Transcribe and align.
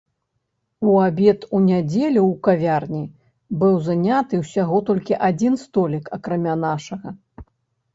У 0.93 0.95
абед 1.07 1.39
у 1.57 1.59
нядзелю 1.65 2.23
ў 2.31 2.33
кавярні 2.49 3.03
быў 3.63 3.79
заняты 3.91 4.43
ўсяго 4.43 4.77
толькі 4.93 5.21
адзін 5.33 5.53
столік, 5.69 6.15
акрамя 6.21 6.53
нашага. 6.69 7.19